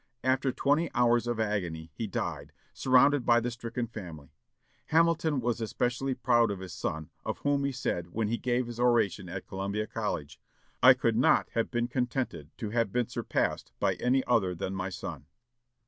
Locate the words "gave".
8.39-8.65